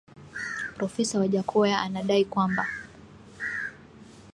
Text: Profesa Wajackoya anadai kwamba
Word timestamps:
Profesa 0.77 1.19
Wajackoya 1.19 1.79
anadai 1.81 2.25
kwamba 2.25 2.67